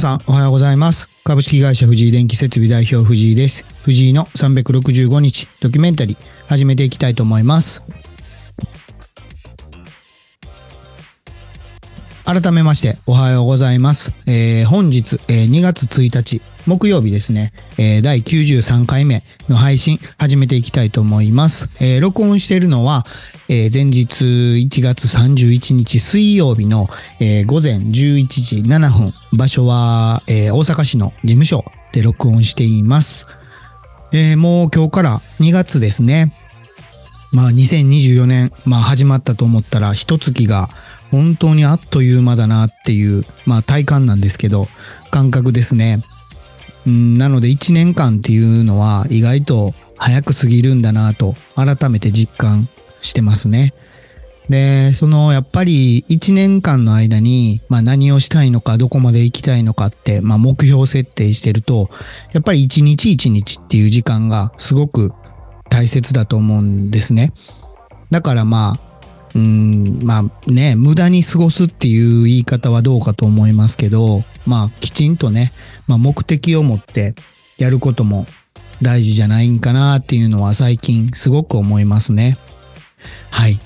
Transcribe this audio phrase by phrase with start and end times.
[0.00, 1.10] さんおはようございます。
[1.24, 3.66] 株式会社藤井電気設備代表藤井です。
[3.82, 7.84] 藤井の365日ドキュメンタリー始めていきたいと思います。
[12.32, 14.12] 改めましておはようございます。
[14.24, 21.68] えー本日、えー2月1日木曜日ですね、えー第93回目の配信始めていきたいと思います。
[21.80, 23.04] えー録音しているのは、
[23.48, 26.88] えー前日1月31日水曜日の、
[27.18, 27.90] えー午前11
[28.28, 33.26] 時7分、場所は、えー大阪市の事務所で録音しています。
[34.12, 36.32] えーもう今日から2月ですね。
[37.32, 40.68] まあ2024年、まあ始まったと思ったら一月が
[41.10, 44.68] 本当にあっという間だなっていう、まあ体感なんですけど、
[45.10, 46.02] 感覚ですね。
[46.86, 52.68] うんなので1年間っていうのは意外と早く過ぎるんだなと改めて実感
[53.02, 53.74] してますね。
[54.48, 61.88] で、そのやっぱり1年間の間に、まあ何をしたいのか、どこまで行きたいのかって、まあ目標設定してると、
[62.32, 65.12] やっぱり1日1日っていう時間がすごく
[65.68, 67.32] 大切だと思うんですね。
[68.10, 68.89] だからまあ、
[69.34, 75.52] まあね、無駄に過ごすっていう言い方はどうかと思いますけど、まあきちんとね、
[75.86, 77.14] まあ目的を持って
[77.56, 78.26] やることも
[78.82, 82.38] 大事じゃないんかなっていうのは最近すごく思いますね。
[83.30, 83.58] はい。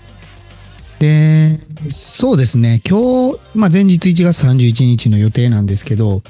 [0.99, 6.23] で、そうですね、今日、まあ前日1月31日の予定なんですけど、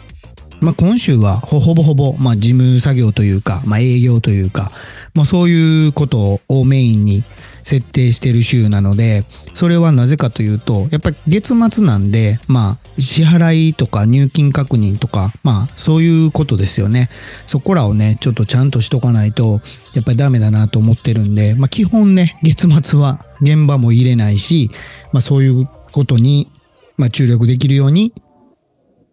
[0.64, 4.72] まあ今週はほぼほぼ、まあ事務作業というか、まあ営業というか、
[5.14, 7.22] まあそういうことをメインに
[7.62, 17.10] 設定してる週なので、それはなぜかというと、やっぱり月末なんで、まあ支払いとか入金確認とか、まあそういうことですよね。
[17.46, 19.60] そこらをね、ちょっとちゃんとしとかないと、
[19.92, 24.70] やっぱりダメだなと思ってるんで、まあ基本ね、月末は現場も入れないし、
[25.12, 26.50] まあそういうことに、
[26.96, 28.14] まあ注力できるように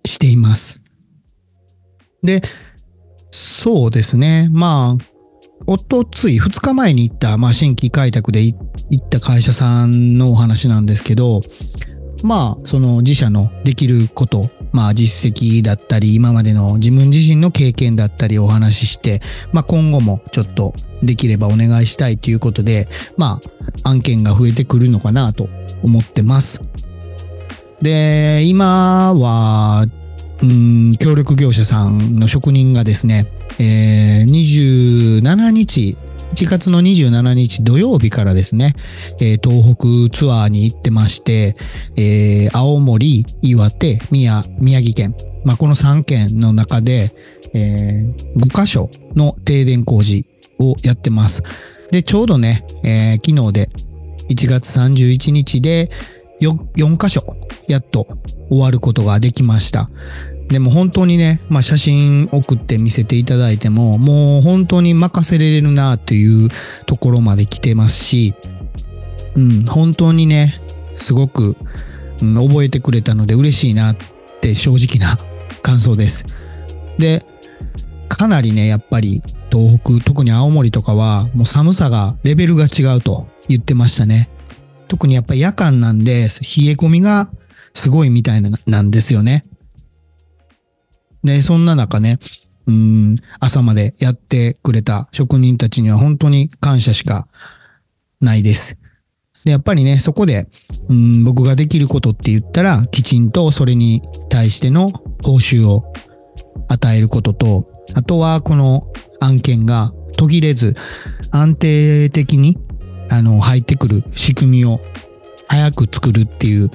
[0.05, 0.81] しています。
[2.23, 2.41] で、
[3.31, 4.49] そうですね。
[4.51, 5.11] まあ、
[5.67, 11.41] おとつい、2日前に行った、まあ、新規開拓で行った会社さんのお話なんですけど、
[12.23, 19.21] まあ、その自社のできること、まあ、実績だったり、今までの自分自身の経験だったりお話しして、
[19.53, 22.87] まあ、今後もちょっとできればお願いしたいということで、
[23.17, 23.39] ま
[23.83, 25.49] あ、案件が増えてくるのかなと
[25.83, 26.61] 思ってます。
[27.81, 29.87] で、今は、
[30.43, 33.27] うん、協力業者さんの職人がですね、
[33.59, 35.97] えー、27日、
[36.33, 38.73] 1月の27日土曜日からですね、
[39.19, 39.75] えー東
[40.09, 41.55] 北ツアーに行ってまして、
[41.97, 47.13] えー青森、岩手、宮、宮城県、まあ、この3県の中で、
[47.53, 50.25] えー5カ所の停電工事
[50.57, 51.43] をやってます。
[51.91, 53.69] で、ちょうどね、えー昨日で
[54.29, 55.91] 1月31日で
[56.39, 57.35] 4, 4カ所
[57.67, 58.07] やっと
[58.49, 59.89] 終わることができました。
[60.51, 66.49] でも本当にね、まあ写真送って見せていただいても、もう本当に任せれるなっていう
[66.85, 68.35] ところまで来てますし、
[69.35, 70.61] うん、本当にね、
[70.97, 71.55] すごく、
[72.21, 73.97] うん覚えてくれたので嬉しいなっ
[74.41, 75.17] て正直な
[75.61, 76.25] 感想です。
[76.97, 77.25] で、
[78.09, 84.29] かなりね、やっぱり東北、特に青森とかはもう寒さがレベルが違うと言ってましたね。
[84.87, 86.27] 特にやっぱり夜間なんで冷え
[86.73, 87.31] 込みが
[87.73, 89.45] すごいみたいななんですよね。
[91.23, 92.19] で、そんな中ね、
[92.67, 97.27] うん、朝までやってくれた職人たちには本当に感謝しか
[98.19, 98.77] ないです。
[99.43, 100.47] で、やっぱりね、そこで、
[100.89, 104.91] うん、僕ができることって言ったら、きちんとそれに対しての
[105.23, 105.91] 報酬を
[106.67, 110.75] 与えることと、あとはこの案件が途切れず、
[111.31, 112.57] 安定的に、
[113.09, 114.79] あの、入ってくる仕組みを
[115.47, 116.69] 早く作るっていう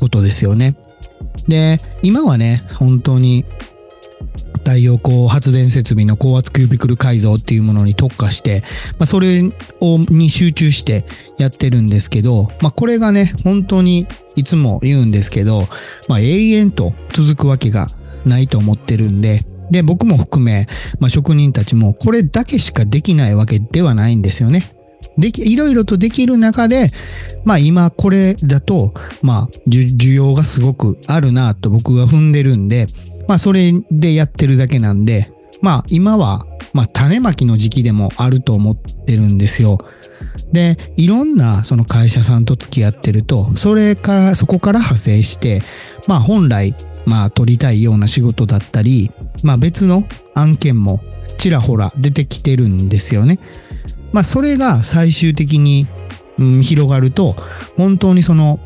[0.00, 0.76] ことですよね。
[1.48, 3.44] で、今はね、本当に
[4.66, 8.64] 太陽光発電設備の高圧キュービクル改造っていうものに特化して、
[8.98, 9.44] まあ、それ
[9.80, 11.04] をに集中して
[11.38, 15.68] やってるんですけど、まあ、これがね、本当にいつも言うんですけど、
[16.08, 17.86] まあ、永遠と続くわけが
[18.24, 20.66] ないと思ってるんで、で、僕も含め、
[20.98, 24.72] まあ、職人たちもこれだけしかできないわけではないんですよね。
[25.16, 26.90] でき、いろいろとできる中で、
[27.44, 28.92] まあ今これだと、
[29.22, 32.86] まあ需要がすごくあるなと僕が踏んでるんで、
[33.28, 39.78] まあそれでやってるだけなんで、まあ今は、まあ種まきの時期でもあると思ってるんですよ。
[40.52, 45.62] で、いろんなその会社さんと付き合ってると、それから、そこから派生して、
[46.06, 46.74] まあ本来、
[47.04, 49.10] まあ取りたいような仕事だったり、
[49.42, 51.00] まあ別の案件も
[51.38, 53.38] ちらほら出てきてるんですよね。
[54.12, 55.86] まあそれが最終的に、
[56.38, 57.36] うん、広がると、
[57.76, 58.60] 本当にその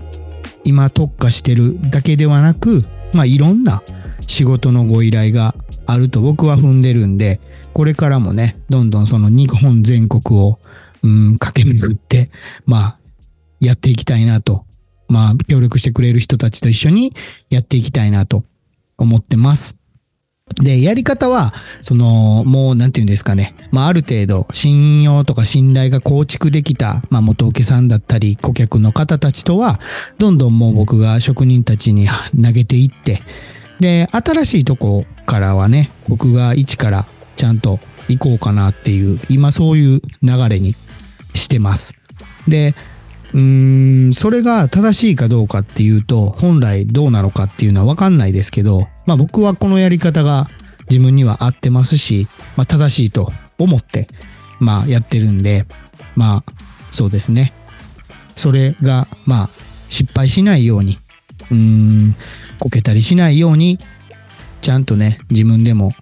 [0.64, 3.82] 今特化してるだけではなく、まあいろんな
[4.26, 5.54] 仕事のご依頼が
[5.86, 7.40] あると僕は踏んでるんで、
[7.72, 10.58] これからもね、どんどんその日本全国を、
[11.02, 12.30] うん、駆け巡って、
[12.66, 12.98] まあ、
[13.60, 14.64] やっていきたいなと。
[15.08, 17.12] まあ、協力してくれる人たちと一緒に
[17.50, 18.44] やっていきたいなと
[18.96, 19.80] 思ってます。
[20.62, 23.54] で、やり方は、その、もう、なんて言うんですかね。
[23.70, 29.80] まあ、ある程度、信用とか信頼が構築できた、まあ、元請けさんだったり、顧客の方たちとは、
[30.18, 33.22] どんどんもう僕が職人たちに投げていって、
[33.80, 37.06] で、新しいとこからはね、僕が一から
[37.36, 40.74] ちゃんと行こうかなっていう、今そういう流れに
[41.34, 41.96] してます。
[42.46, 42.74] で、
[43.32, 50.48] うーん、それが正しいかどうかっていうと、本来どうなのかっていうのはわかんないですけど、まあ僕はこのやり方が
[50.90, 54.08] 自分には合ってますし、まあ正しいと思って、
[54.58, 55.66] まあやってるんで、
[56.16, 56.52] まあ
[56.90, 57.52] そうですね。
[58.36, 59.50] それが、まあ
[59.88, 60.98] 失敗しないように、
[61.50, 62.16] うーん、
[62.58, 63.78] こけたりしないように、
[64.60, 65.92] ちゃんとね、自分でも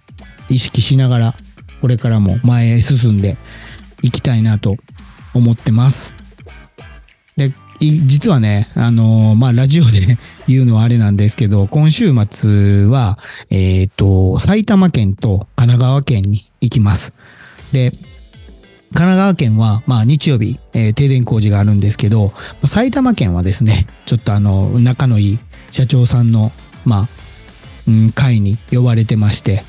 [0.49, 1.35] 意識しながら、
[1.81, 3.37] これからも前へ進んで
[4.01, 4.75] いきたいなと
[5.33, 6.15] 思ってます。
[7.37, 10.17] で、実はね、あのー、まあ、ラジオで
[10.47, 13.17] 言うのはあれなんですけど、今週末は、
[13.49, 17.13] えっ、ー、と、埼玉県と神奈川県に行きます。
[17.71, 17.93] で、
[18.93, 22.33] 神奈川県は、まあ日曜日、えー、停電工事があるんですけど、
[22.65, 25.39] 埼玉県はですね、ちょっとあの、仲のいい
[25.71, 26.51] 社長さんの、
[26.85, 27.07] まあ、
[27.87, 29.63] うん、会に呼ばれてまして、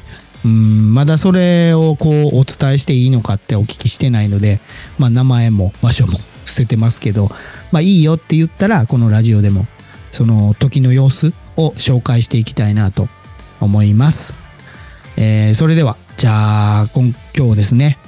[0.44, 4.61] うん、まだそれをこうお伝えしていいのかってお聞きしてないので、
[4.99, 6.12] まあ名前も場所も
[6.44, 7.31] 伏せてますけど、
[7.73, 9.66] まあいいよって言ったら、このラジオでも、
[10.12, 13.08] その時の様子を紹介していきたいなと
[13.61, 14.34] 思います。
[15.16, 17.99] えー、それでは、じゃあ、今今日ですね、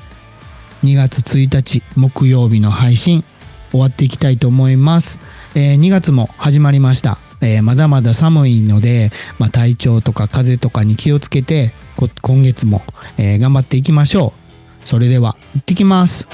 [0.82, 3.24] 2月1日木曜日の配信、
[3.70, 5.20] 終わっていきたいと思います。
[5.54, 7.18] えー、2月も始まりました。
[7.40, 11.72] えー、まだまだ寒いので、まあ、体調とか風邪とかに気をつけて、
[12.20, 12.82] 今月も、
[13.16, 14.32] えー、頑張っていきましょ
[14.84, 14.88] う。
[14.88, 16.26] それでは、行ってきます。